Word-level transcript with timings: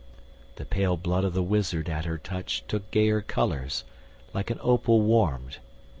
The 0.55 0.65
pale 0.65 0.97
blood 0.97 1.23
of 1.23 1.35
the 1.35 1.43
wizard 1.43 1.87
at 1.87 2.05
her 2.05 2.17
touch 2.17 2.63
Took 2.67 2.89
gayer 2.89 3.21
colours, 3.21 3.83
like 4.33 4.49
an 4.49 4.57
opal 4.63 5.01
warmed. 5.01 5.57